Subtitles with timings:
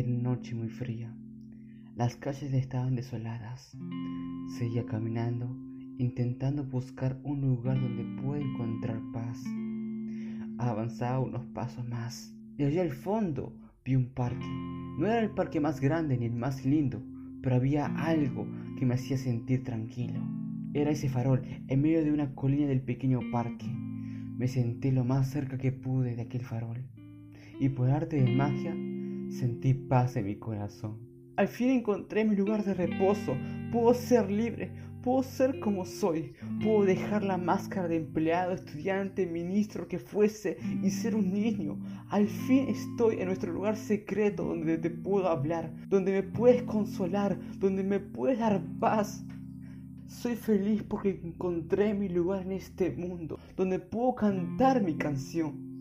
[0.00, 1.14] noche muy fría.
[1.96, 3.76] Las calles estaban desoladas.
[4.58, 5.54] Seguía caminando,
[5.98, 9.38] intentando buscar un lugar donde pueda encontrar paz.
[10.58, 13.54] Avanzaba unos pasos más y allá al fondo
[13.84, 14.46] vi un parque.
[14.98, 17.02] No era el parque más grande ni el más lindo,
[17.42, 18.46] pero había algo
[18.78, 20.20] que me hacía sentir tranquilo.
[20.72, 23.66] Era ese farol en medio de una colina del pequeño parque.
[23.66, 26.82] Me senté lo más cerca que pude de aquel farol
[27.60, 28.74] y por arte de magia
[29.32, 30.98] sentí paz en mi corazón.
[31.36, 33.34] Al fin encontré mi lugar de reposo.
[33.72, 34.70] Puedo ser libre,
[35.02, 40.90] puedo ser como soy, puedo dejar la máscara de empleado, estudiante, ministro que fuese y
[40.90, 41.78] ser un niño.
[42.10, 47.38] Al fin estoy en nuestro lugar secreto donde te puedo hablar, donde me puedes consolar,
[47.58, 49.24] donde me puedes dar paz.
[50.06, 55.72] Soy feliz porque encontré mi lugar en este mundo, donde puedo cantar mi canción.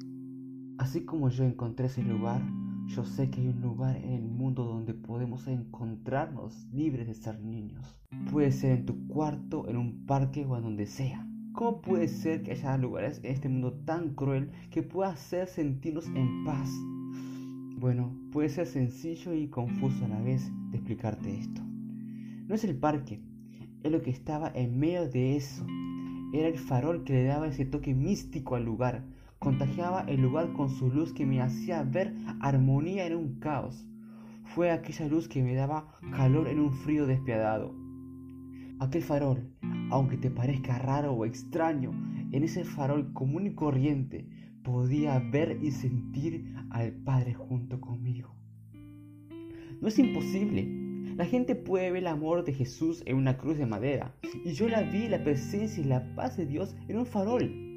[0.77, 2.41] Así como yo encontré ese lugar,
[2.87, 7.39] yo sé que hay un lugar en el mundo donde podemos encontrarnos libres de ser
[7.39, 7.97] niños.
[8.31, 11.27] Puede ser en tu cuarto, en un parque o en donde sea.
[11.53, 16.07] ¿Cómo puede ser que haya lugares en este mundo tan cruel que pueda hacer sentirnos
[16.07, 16.69] en paz?
[17.77, 21.61] Bueno, puede ser sencillo y confuso a la vez de explicarte esto.
[22.47, 23.21] No es el parque,
[23.83, 25.65] es lo que estaba en medio de eso.
[26.33, 29.03] Era el farol que le daba ese toque místico al lugar,
[29.41, 33.87] contagiaba el lugar con su luz que me hacía ver armonía en un caos.
[34.43, 37.73] Fue aquella luz que me daba calor en un frío despiadado.
[38.79, 39.51] Aquel farol,
[39.89, 41.91] aunque te parezca raro o extraño,
[42.31, 44.27] en ese farol común y corriente
[44.63, 48.35] podía ver y sentir al Padre junto conmigo.
[49.81, 50.67] No es imposible.
[51.15, 54.13] La gente puede ver el amor de Jesús en una cruz de madera,
[54.45, 57.70] y yo la vi la presencia y la paz de Dios en un farol.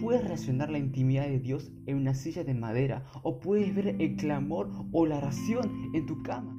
[0.00, 4.16] Puedes relacionar la intimidad de Dios en una silla de madera o puedes ver el
[4.16, 6.58] clamor o la oración en tu cama.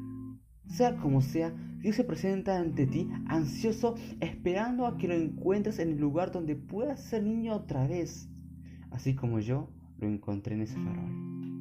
[0.67, 5.89] Sea como sea, Dios se presenta ante ti ansioso esperando a que lo encuentres en
[5.89, 8.29] el lugar donde puedas ser niño otra vez,
[8.89, 11.52] así como yo lo encontré en ese farol.